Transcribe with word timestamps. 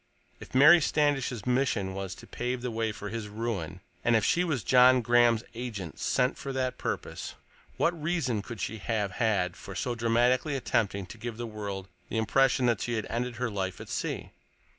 If 0.39 0.55
Mary 0.55 0.81
Standish's 0.81 1.45
mission 1.45 1.93
was 1.93 2.15
to 2.15 2.25
pave 2.25 2.63
the 2.63 2.71
way 2.71 2.91
for 2.91 3.09
his 3.09 3.27
ruin, 3.27 3.81
and 4.03 4.15
if 4.15 4.25
she 4.25 4.43
was 4.43 4.63
John 4.63 5.01
Graham's 5.03 5.43
agent 5.53 5.99
sent 5.99 6.39
for 6.39 6.51
that 6.53 6.79
purpose, 6.79 7.35
what 7.77 8.01
reason 8.01 8.41
could 8.41 8.59
she 8.59 8.79
have 8.79 9.11
had 9.11 9.55
for 9.55 9.75
so 9.75 9.93
dramatically 9.93 10.55
attempting 10.55 11.05
to 11.05 11.19
give 11.19 11.37
the 11.37 11.45
world 11.45 11.87
the 12.09 12.17
impression 12.17 12.65
that 12.65 12.81
she 12.81 12.93
had 12.95 13.05
ended 13.11 13.35
her 13.35 13.51
life 13.51 13.79
at 13.79 13.89
sea? 13.89 14.31